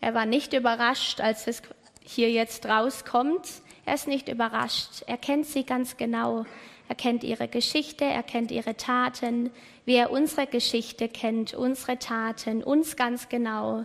[0.00, 1.61] Er war nicht überrascht, als es
[2.02, 3.46] hier jetzt rauskommt.
[3.84, 5.02] Er ist nicht überrascht.
[5.06, 6.46] Er kennt sie ganz genau.
[6.88, 9.50] Er kennt ihre Geschichte, er kennt ihre Taten,
[9.84, 13.84] wie er unsere Geschichte kennt, unsere Taten, uns ganz genau.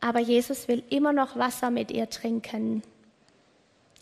[0.00, 2.82] Aber Jesus will immer noch Wasser mit ihr trinken.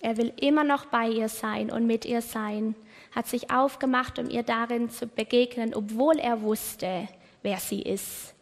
[0.01, 2.77] Er will immer noch bei ihr sein und mit ihr sein,
[3.15, 7.09] hat sich aufgemacht, um ihr darin zu begegnen, obwohl er wusste,
[7.43, 8.35] wer sie ist.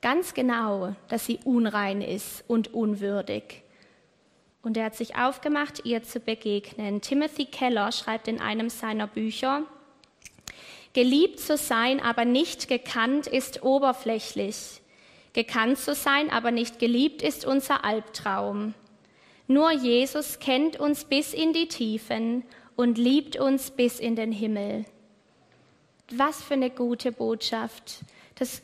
[0.00, 3.62] Ganz genau, dass sie unrein ist und unwürdig.
[4.62, 7.00] Und er hat sich aufgemacht, ihr zu begegnen.
[7.00, 9.62] Timothy Keller schreibt in einem seiner Bücher,
[10.94, 14.80] Geliebt zu sein, aber nicht gekannt, ist oberflächlich.
[15.38, 18.74] Gekannt zu sein, aber nicht geliebt, ist unser Albtraum.
[19.46, 22.42] Nur Jesus kennt uns bis in die Tiefen
[22.74, 24.84] und liebt uns bis in den Himmel.
[26.10, 28.00] Was für eine gute Botschaft,
[28.34, 28.62] dass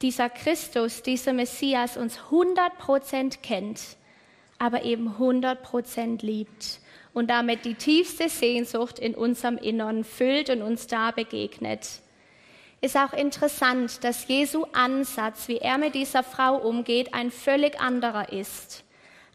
[0.00, 3.80] dieser Christus, dieser Messias uns 100% kennt,
[4.60, 6.78] aber eben 100% liebt
[7.14, 12.00] und damit die tiefste Sehnsucht in unserem Innern füllt und uns da begegnet.
[12.84, 18.32] Ist auch interessant, dass Jesu Ansatz, wie er mit dieser Frau umgeht, ein völlig anderer
[18.32, 18.82] ist.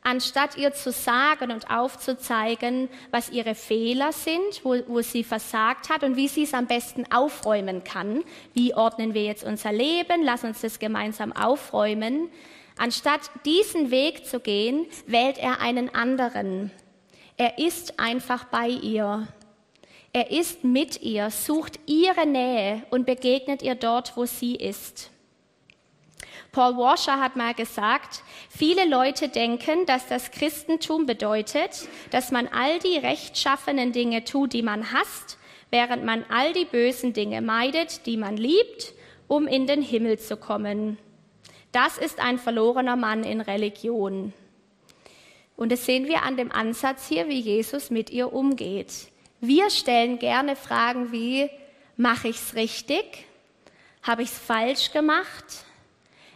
[0.03, 6.03] Anstatt ihr zu sagen und aufzuzeigen, was ihre Fehler sind, wo, wo sie versagt hat
[6.03, 10.43] und wie sie es am besten aufräumen kann, wie ordnen wir jetzt unser Leben, lass
[10.43, 12.29] uns das gemeinsam aufräumen,
[12.77, 16.69] anstatt diesen Weg zu gehen, wählt er einen anderen.
[17.37, 19.25] Er ist einfach bei ihr.
[20.13, 25.11] Er ist mit ihr, sucht ihre Nähe und begegnet ihr dort, wo sie ist.
[26.51, 32.79] Paul Washer hat mal gesagt, viele Leute denken, dass das Christentum bedeutet, dass man all
[32.79, 35.37] die rechtschaffenen Dinge tut, die man hasst,
[35.69, 38.93] während man all die bösen Dinge meidet, die man liebt,
[39.27, 40.97] um in den Himmel zu kommen.
[41.71, 44.33] Das ist ein verlorener Mann in Religion.
[45.57, 49.09] Und das sehen wir an dem Ansatz hier, wie Jesus mit ihr umgeht.
[49.39, 51.49] Wir stellen gerne Fragen wie,
[51.95, 53.25] mache ich es richtig?
[54.01, 55.45] Habe ich es falsch gemacht?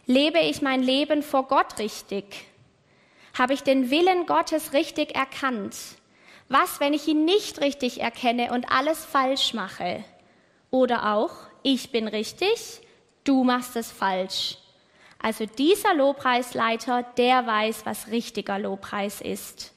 [0.05, 2.25] Lebe ich mein Leben vor Gott richtig?
[3.37, 5.75] Habe ich den Willen Gottes richtig erkannt?
[6.47, 10.03] Was, wenn ich ihn nicht richtig erkenne und alles falsch mache?
[10.69, 11.31] Oder auch,
[11.63, 12.81] ich bin richtig,
[13.23, 14.57] du machst es falsch.
[15.19, 19.73] Also dieser Lobpreisleiter, der weiß, was richtiger Lobpreis ist.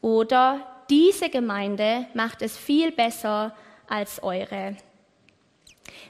[0.00, 3.56] Oder diese Gemeinde macht es viel besser
[3.88, 4.76] als eure.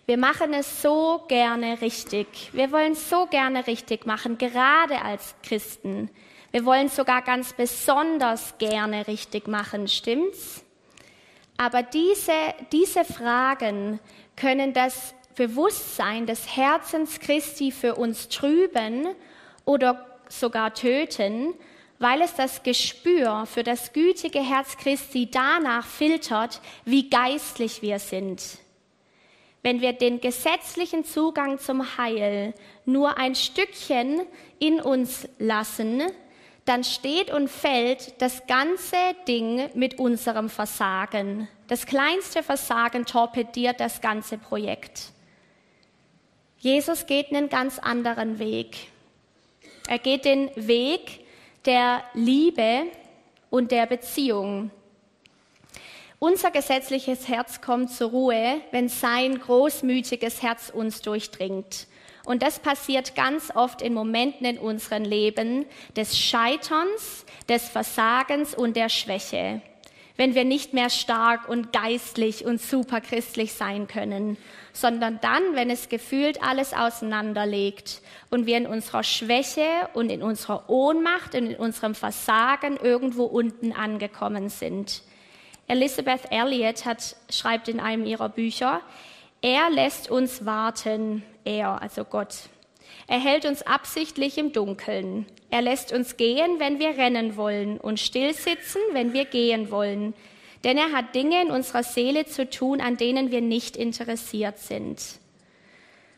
[0.07, 2.51] Wir machen es so gerne richtig.
[2.53, 6.11] Wir wollen so gerne richtig machen, gerade als Christen.
[6.51, 10.65] Wir wollen sogar ganz besonders gerne richtig machen, stimmt's?
[11.57, 12.33] Aber diese,
[12.73, 14.01] diese Fragen
[14.35, 19.15] können das Bewusstsein des Herzens Christi für uns trüben
[19.65, 21.55] oder sogar töten,
[22.03, 28.43] weil es das Gespür für das gütige Herz Christi danach filtert, wie geistlich wir sind.
[29.63, 34.23] Wenn wir den gesetzlichen Zugang zum Heil nur ein Stückchen
[34.59, 36.03] in uns lassen,
[36.65, 38.97] dann steht und fällt das ganze
[39.29, 41.47] Ding mit unserem Versagen.
[41.69, 45.13] Das kleinste Versagen torpediert das ganze Projekt.
[46.59, 48.89] Jesus geht einen ganz anderen Weg.
[49.87, 51.22] Er geht den Weg
[51.65, 52.85] der Liebe
[53.51, 54.71] und der Beziehung.
[56.19, 61.89] Unser gesetzliches Herz kommt zur Ruhe, wenn sein großmütiges Herz uns durchdringt.
[62.25, 68.77] Und das passiert ganz oft in Momenten in unserem Leben des Scheiterns, des Versagens und
[68.77, 69.63] der Schwäche.
[70.17, 74.37] Wenn wir nicht mehr stark und geistlich und superchristlich sein können,
[74.73, 80.69] sondern dann, wenn es gefühlt alles auseinanderlegt und wir in unserer Schwäche und in unserer
[80.69, 85.03] Ohnmacht und in unserem Versagen irgendwo unten angekommen sind.
[85.69, 88.81] Elizabeth Elliot hat, schreibt in einem ihrer Bücher,
[89.41, 92.35] er lässt uns warten, er, also Gott.
[93.07, 95.27] Er hält uns absichtlich im Dunkeln.
[95.51, 100.15] Er lässt uns gehen, wenn wir rennen wollen und stillsitzen, wenn wir gehen wollen.
[100.65, 105.01] Denn er hat Dinge in unserer Seele zu tun, an denen wir nicht interessiert sind.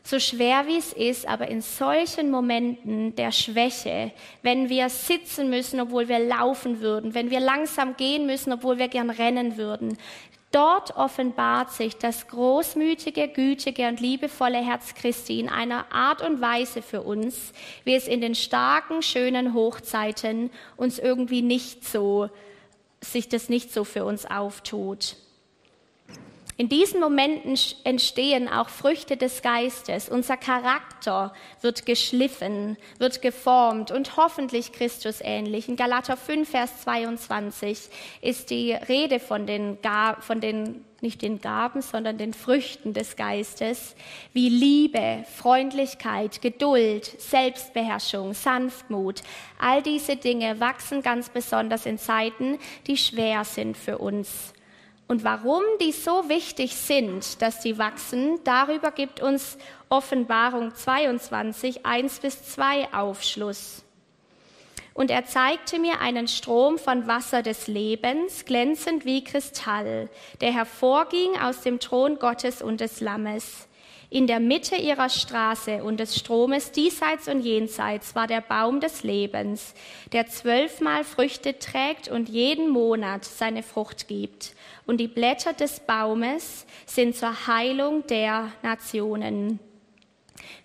[0.03, 4.11] So schwer wie es ist, aber in solchen Momenten der Schwäche,
[4.43, 8.87] wenn wir sitzen müssen, obwohl wir laufen würden, wenn wir langsam gehen müssen, obwohl wir
[8.87, 9.97] gern rennen würden,
[10.55, 16.81] Dort offenbart sich das großmütige, gütige und liebevolle Herz Christi in einer Art und Weise
[16.81, 17.51] für uns,
[17.83, 22.29] wie es in den starken, schönen Hochzeiten uns irgendwie nicht so,
[23.11, 25.15] sich das nicht so für uns auftut.
[26.57, 30.07] In diesen Momenten entstehen auch Früchte des Geistes.
[30.07, 35.67] Unser Charakter wird geschliffen, wird geformt und hoffentlich Christus ähnlich.
[35.67, 37.89] In Galater 5, Vers 22
[38.21, 39.77] ist die Rede von den,
[40.21, 43.93] von den, nicht den Gaben, sondern den Früchten des Geistes,
[44.31, 49.23] wie Liebe, Freundlichkeit, Geduld, Selbstbeherrschung, Sanftmut.
[49.59, 54.54] All diese Dinge wachsen ganz besonders in Zeiten, die schwer sind für uns.
[55.07, 62.19] Und warum die so wichtig sind, dass sie wachsen, darüber gibt uns Offenbarung 22, 1
[62.19, 63.83] bis 2 Aufschluss.
[64.95, 70.09] Und er zeigte mir einen Strom von Wasser des Lebens, glänzend wie Kristall,
[70.41, 73.67] der hervorging aus dem Thron Gottes und des Lammes.
[74.15, 79.03] In der Mitte ihrer Straße und des Stromes diesseits und jenseits war der Baum des
[79.03, 79.73] Lebens,
[80.13, 86.65] der zwölfmal Früchte trägt und jeden Monat seine Frucht gibt und die Blätter des Baumes
[86.85, 89.59] sind zur Heilung der Nationen.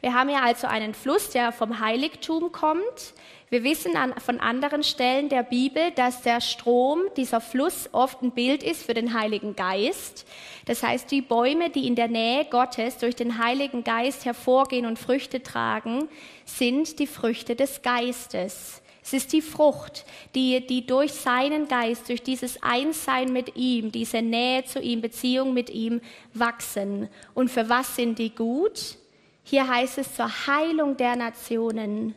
[0.01, 3.15] Wir haben hier also einen Fluss, der vom Heiligtum kommt.
[3.53, 8.31] Wir wissen an, von anderen Stellen der Bibel, dass der Strom, dieser Fluss oft ein
[8.31, 10.25] Bild ist für den Heiligen Geist.
[10.67, 15.01] Das heißt, die Bäume, die in der Nähe Gottes durch den Heiligen Geist hervorgehen und
[15.01, 16.09] Früchte tragen,
[16.45, 18.83] sind die Früchte des Geistes.
[19.03, 20.05] Es ist die Frucht,
[20.37, 25.55] die, die durch seinen Geist, durch dieses Einssein mit ihm, diese Nähe zu ihm, Beziehung
[25.55, 26.01] mit ihm
[26.35, 27.09] wachsen.
[27.35, 28.97] Und für was sind die gut?
[29.43, 32.15] Hier heißt es zur Heilung der Nationen.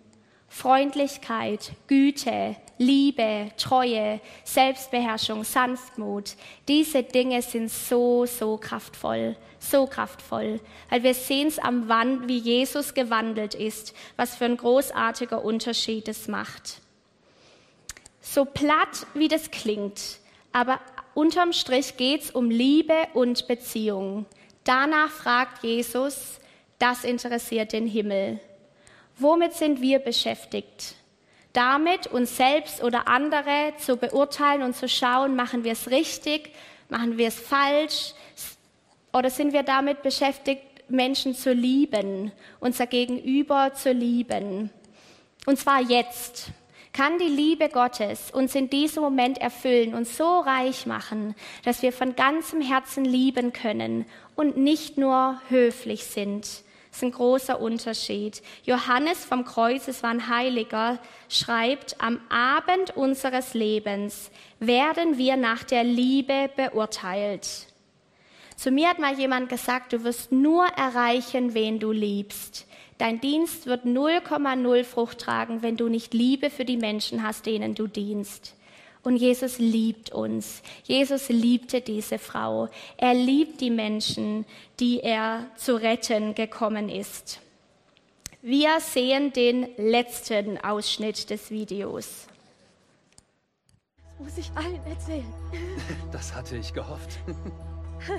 [0.53, 6.35] Freundlichkeit, Güte, Liebe, Treue, Selbstbeherrschung, Sanftmut.
[6.67, 12.37] Diese Dinge sind so, so kraftvoll, so kraftvoll, weil wir sehen es am Wand, wie
[12.37, 16.81] Jesus gewandelt ist, was für ein großartiger Unterschied es macht.
[18.21, 20.19] So platt wie das klingt,
[20.51, 20.79] aber
[21.15, 24.27] unterm Strich geht es um Liebe und Beziehung.
[24.65, 26.39] Danach fragt Jesus,
[26.77, 28.39] das interessiert den Himmel.
[29.17, 30.95] Womit sind wir beschäftigt?
[31.53, 36.51] Damit, uns selbst oder andere zu beurteilen und zu schauen, machen wir es richtig,
[36.89, 38.13] machen wir es falsch
[39.13, 44.71] oder sind wir damit beschäftigt, Menschen zu lieben, unser Gegenüber zu lieben?
[45.45, 46.51] Und zwar jetzt.
[46.93, 51.33] Kann die Liebe Gottes uns in diesem Moment erfüllen und so reich machen,
[51.65, 56.47] dass wir von ganzem Herzen lieben können und nicht nur höflich sind,
[56.93, 58.43] das ist ein großer Unterschied.
[58.65, 64.29] Johannes vom Kreuz, es war ein Heiliger, schreibt, am Abend unseres Lebens
[64.59, 67.65] werden wir nach der Liebe beurteilt.
[68.55, 72.67] Zu mir hat mal jemand gesagt, du wirst nur erreichen, wen du liebst.
[72.99, 77.73] Dein Dienst wird 0,0 Frucht tragen, wenn du nicht Liebe für die Menschen hast, denen
[77.73, 78.53] du dienst.
[79.03, 80.63] Und Jesus liebt uns.
[80.85, 82.69] Jesus liebte diese Frau.
[82.95, 84.45] Er liebt die Menschen,
[84.79, 87.41] die er zu retten gekommen ist.
[88.41, 92.27] Wir sehen den letzten Ausschnitt des Videos.
[93.97, 95.33] Das muss ich allen erzählen.
[96.11, 97.19] Das hatte ich gehofft.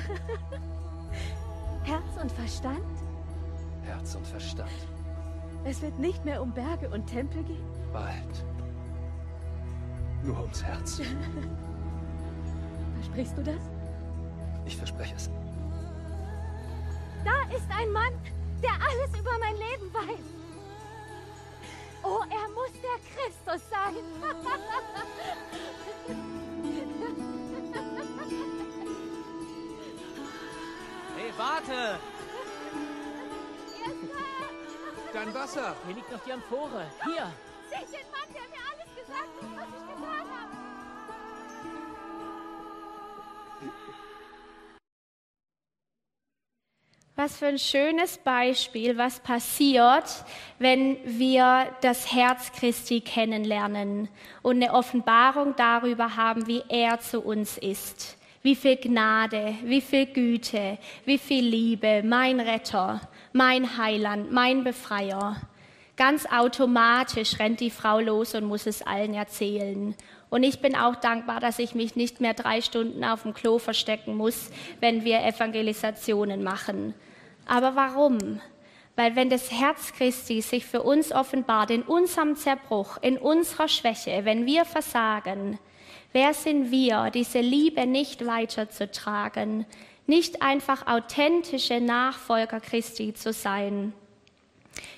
[1.85, 2.80] Herz und Verstand?
[3.85, 4.70] Herz und Verstand.
[5.64, 7.64] Es wird nicht mehr um Berge und Tempel gehen?
[7.93, 8.45] Bald.
[10.25, 11.01] Nur ums Herz.
[12.97, 13.61] Versprichst du das?
[14.66, 15.31] Ich verspreche es.
[17.25, 18.12] Da ist ein Mann,
[18.62, 20.25] der alles über mein Leben weiß.
[22.03, 23.95] Oh, er muss der Christus sein.
[31.37, 31.99] warte!
[35.12, 35.77] Dein Wasser!
[35.87, 36.87] Hier liegt noch die Amphore.
[37.05, 37.33] Hier!
[37.70, 38.64] Seht den Mann, der mir
[39.07, 40.55] gesagt was ich getan habe.
[47.17, 50.25] Was für ein schönes Beispiel, was passiert,
[50.59, 54.09] wenn wir das Herz Christi kennenlernen
[54.43, 58.19] und eine Offenbarung darüber haben, wie er zu uns ist.
[58.43, 63.01] Wie viel Gnade, wie viel Güte, wie viel Liebe, mein Retter,
[63.33, 65.41] mein Heiland, mein Befreier.
[65.97, 69.95] Ganz automatisch rennt die Frau los und muss es allen erzählen.
[70.28, 73.61] Und ich bin auch dankbar, dass ich mich nicht mehr drei Stunden auf dem Klo
[73.61, 76.95] verstecken muss, wenn wir Evangelisationen machen.
[77.47, 78.40] Aber warum?
[78.97, 84.24] Weil wenn das Herz Christi sich für uns offenbart, in unserem Zerbruch, in unserer Schwäche,
[84.24, 85.61] wenn wir versagen,
[86.12, 89.64] wer sind wir, diese Liebe nicht weiterzutragen,
[90.07, 93.92] nicht einfach authentische Nachfolger Christi zu sein?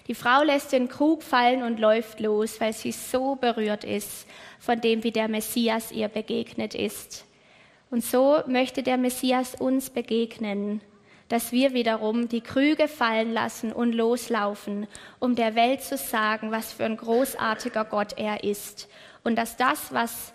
[0.08, 4.26] Die Frau lässt den Krug fallen und läuft los, weil sie so berührt ist
[4.60, 7.24] von dem, wie der Messias ihr begegnet ist.
[7.90, 10.80] Und so möchte der Messias uns begegnen,
[11.28, 14.86] dass wir wiederum die Krüge fallen lassen und loslaufen,
[15.18, 18.88] um der Welt zu sagen, was für ein großartiger Gott er ist.
[19.24, 20.32] Und dass das, was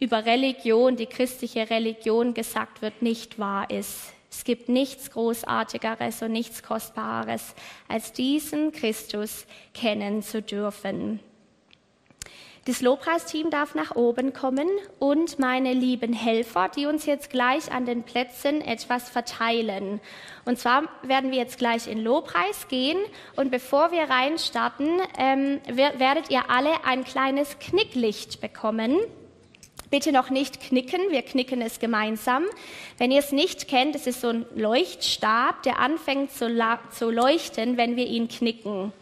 [0.00, 4.12] über Religion, die christliche Religion gesagt wird, nicht wahr ist.
[4.30, 7.54] Es gibt nichts Großartigeres und nichts Kostbareres,
[7.88, 11.20] als diesen Christus kennen zu dürfen.
[12.68, 14.68] Das Lobpreisteam darf nach oben kommen
[14.98, 20.00] und meine lieben Helfer, die uns jetzt gleich an den Plätzen etwas verteilen.
[20.44, 22.98] Und zwar werden wir jetzt gleich in Lobpreis gehen
[23.36, 28.98] und bevor wir reinstarten, ähm, werdet ihr alle ein kleines Knicklicht bekommen.
[29.90, 32.44] Bitte noch nicht knicken, wir knicken es gemeinsam.
[32.98, 36.48] Wenn ihr es nicht kennt, es ist so ein Leuchtstab, der anfängt zu,
[36.90, 38.92] zu leuchten, wenn wir ihn knicken.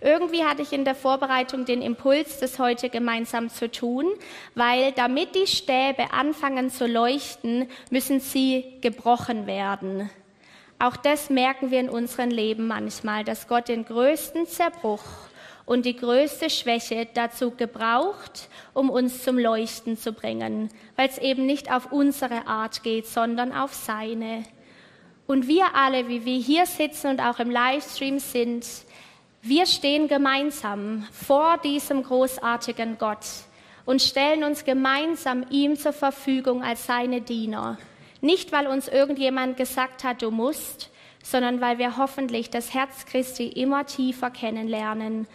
[0.00, 4.06] Irgendwie hatte ich in der Vorbereitung den Impuls, das heute gemeinsam zu tun,
[4.54, 10.08] weil damit die Stäbe anfangen zu leuchten, müssen sie gebrochen werden.
[10.78, 15.02] Auch das merken wir in unserem Leben manchmal, dass Gott den größten Zerbruch
[15.68, 21.44] und die größte Schwäche dazu gebraucht, um uns zum Leuchten zu bringen, weil es eben
[21.44, 24.44] nicht auf unsere Art geht, sondern auf seine.
[25.26, 28.66] Und wir alle, wie wir hier sitzen und auch im Livestream sind,
[29.42, 33.26] wir stehen gemeinsam vor diesem großartigen Gott
[33.84, 37.76] und stellen uns gemeinsam ihm zur Verfügung als seine Diener.
[38.22, 40.88] Nicht, weil uns irgendjemand gesagt hat, du musst,
[41.22, 45.26] sondern weil wir hoffentlich das Herz Christi immer tiefer kennenlernen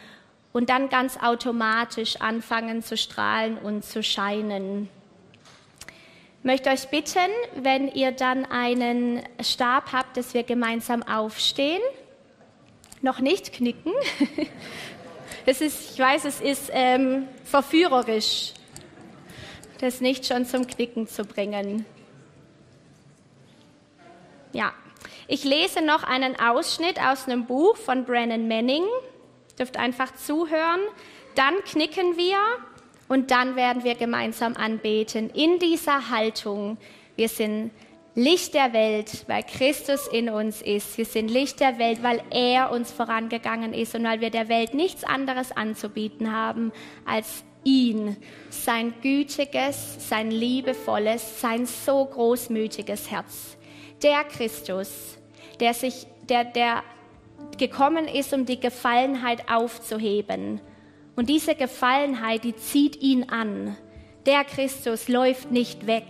[0.54, 4.88] und dann ganz automatisch anfangen zu strahlen und zu scheinen.
[6.40, 11.82] Ich möchte euch bitten, wenn ihr dann einen Stab habt, dass wir gemeinsam aufstehen.
[13.02, 13.92] Noch nicht knicken.
[15.46, 18.54] Das ist, ich weiß, es ist ähm, verführerisch,
[19.82, 21.86] das nicht schon zum Knicken zu bringen.
[24.54, 24.72] Ja,
[25.28, 28.86] ich lese noch einen Ausschnitt aus einem Buch von Brennan Manning
[29.58, 30.82] dürft einfach zuhören.
[31.36, 32.38] Dann knicken wir
[33.08, 36.78] und dann werden wir gemeinsam anbeten in dieser Haltung.
[37.16, 37.72] Wir sind
[38.16, 40.98] Licht der Welt, weil Christus in uns ist.
[40.98, 44.76] Wir sind Licht der Welt, weil er uns vorangegangen ist und weil wir der Welt
[44.76, 46.72] nichts anderes anzubieten haben
[47.06, 48.18] als ihn,
[48.50, 53.58] sein gütiges, sein liebevolles, sein so großmütiges Herz.
[54.04, 55.18] Der Christus,
[55.60, 56.84] der sich, der, der
[57.58, 60.62] gekommen ist, um die Gefallenheit aufzuheben.
[61.16, 63.78] Und diese Gefallenheit, die zieht ihn an.
[64.26, 66.06] Der Christus läuft nicht weg,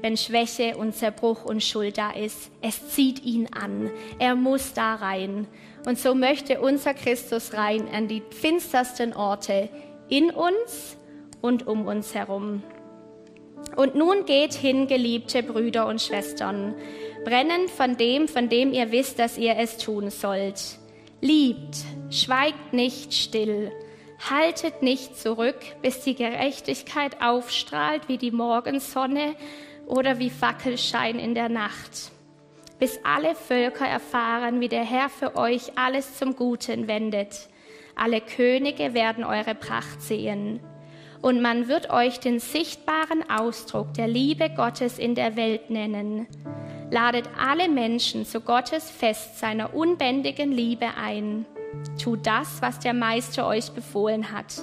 [0.00, 2.50] wenn Schwäche und Zerbruch und Schuld da ist.
[2.62, 3.90] Es zieht ihn an.
[4.18, 5.46] Er muss da rein.
[5.86, 9.68] Und so möchte unser Christus rein an die finstersten Orte
[10.08, 10.96] in uns
[11.40, 12.62] und um uns herum.
[13.76, 16.74] Und nun geht hin, geliebte Brüder und Schwestern,
[17.24, 20.78] brennend von dem, von dem ihr wisst, dass ihr es tun sollt.
[21.20, 21.78] Liebt,
[22.10, 23.72] schweigt nicht still,
[24.30, 29.34] haltet nicht zurück, bis die Gerechtigkeit aufstrahlt wie die Morgensonne
[29.86, 32.12] oder wie Fackelschein in der Nacht,
[32.78, 37.48] bis alle Völker erfahren, wie der Herr für euch alles zum Guten wendet.
[37.96, 40.60] Alle Könige werden eure Pracht sehen.
[41.20, 46.28] Und man wird euch den sichtbaren Ausdruck der Liebe Gottes in der Welt nennen
[46.90, 51.46] ladet alle Menschen zu Gottes Fest seiner unbändigen Liebe ein.
[52.02, 54.62] Tut das, was der Meister euch befohlen hat.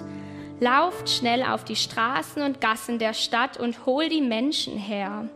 [0.60, 5.30] Lauft schnell auf die Straßen und Gassen der Stadt und hol die Menschen her.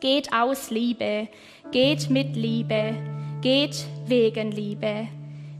[0.00, 1.28] geht aus Liebe,
[1.72, 2.94] geht mit Liebe,
[3.42, 5.08] geht wegen Liebe.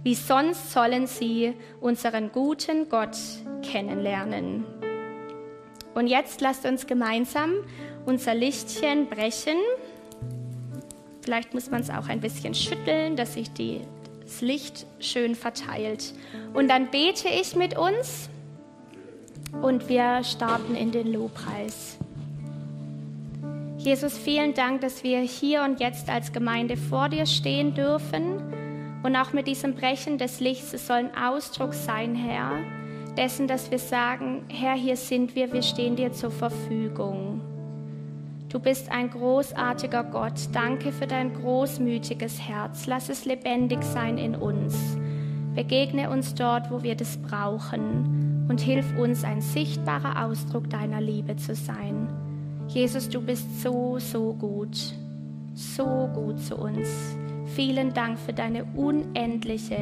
[0.03, 3.17] Wie sonst sollen sie unseren guten Gott
[3.63, 4.65] kennenlernen.
[5.95, 7.53] Und jetzt lasst uns gemeinsam
[8.07, 9.59] unser Lichtchen brechen.
[11.31, 13.83] Vielleicht muss man es auch ein bisschen schütteln, dass sich die,
[14.21, 16.13] das Licht schön verteilt.
[16.55, 18.29] Und dann bete ich mit uns
[19.63, 21.99] und wir starten in den Lobpreis.
[23.79, 28.43] Jesus, vielen Dank, dass wir hier und jetzt als Gemeinde vor dir stehen dürfen.
[29.05, 32.59] Und auch mit diesem Brechen des Lichts, es soll ein Ausdruck sein, Herr,
[33.17, 37.41] dessen, dass wir sagen, Herr, hier sind wir, wir stehen dir zur Verfügung.
[38.51, 40.49] Du bist ein großartiger Gott.
[40.53, 42.89] Danke für dein großmütiges Herz.
[42.89, 44.77] Lass es lebendig sein in uns.
[45.55, 51.37] Begegne uns dort, wo wir das brauchen und hilf uns, ein sichtbarer Ausdruck deiner Liebe
[51.37, 52.09] zu sein.
[52.67, 54.95] Jesus, du bist so, so gut,
[55.55, 56.89] so gut zu uns.
[57.55, 59.79] Vielen Dank für deine unendliche,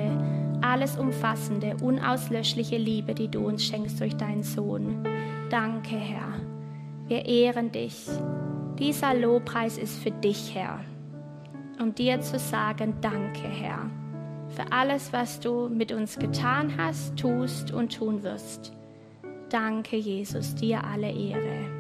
[0.61, 5.07] alles umfassende, unauslöschliche Liebe, die du uns schenkst durch deinen Sohn.
[5.49, 6.35] Danke, Herr.
[7.09, 8.07] Wir ehren dich.
[8.79, 10.81] Dieser Lobpreis ist für dich, Herr.
[11.81, 13.91] Um dir zu sagen, danke, Herr,
[14.51, 18.73] für alles, was du mit uns getan hast, tust und tun wirst.
[19.49, 21.78] Danke, Jesus, dir alle Ehre.